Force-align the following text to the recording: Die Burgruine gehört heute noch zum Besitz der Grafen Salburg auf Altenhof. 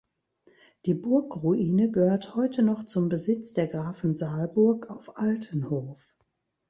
Die 0.87 0.95
Burgruine 0.95 1.91
gehört 1.91 2.35
heute 2.35 2.63
noch 2.63 2.85
zum 2.87 3.07
Besitz 3.07 3.53
der 3.53 3.67
Grafen 3.67 4.15
Salburg 4.15 4.89
auf 4.89 5.19
Altenhof. 5.19 6.11